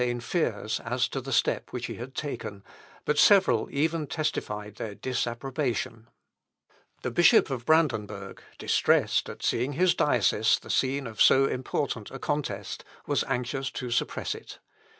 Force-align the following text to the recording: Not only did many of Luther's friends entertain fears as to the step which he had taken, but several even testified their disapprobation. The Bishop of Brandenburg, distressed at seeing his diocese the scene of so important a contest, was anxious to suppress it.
Not 0.01 0.05
only 0.07 0.13
did 0.15 0.33
many 0.33 0.45
of 0.47 0.55
Luther's 0.55 0.77
friends 0.77 0.79
entertain 0.79 0.87
fears 0.87 0.91
as 1.03 1.07
to 1.09 1.21
the 1.21 1.31
step 1.31 1.69
which 1.69 1.85
he 1.85 1.93
had 1.93 2.15
taken, 2.15 2.63
but 3.05 3.19
several 3.19 3.67
even 3.69 4.07
testified 4.07 4.75
their 4.77 4.95
disapprobation. 4.95 6.07
The 7.03 7.11
Bishop 7.11 7.51
of 7.51 7.67
Brandenburg, 7.67 8.41
distressed 8.57 9.29
at 9.29 9.43
seeing 9.43 9.73
his 9.73 9.93
diocese 9.93 10.57
the 10.57 10.71
scene 10.71 11.05
of 11.05 11.21
so 11.21 11.45
important 11.45 12.09
a 12.09 12.17
contest, 12.17 12.83
was 13.05 13.23
anxious 13.25 13.69
to 13.73 13.91
suppress 13.91 14.33
it. 14.33 14.57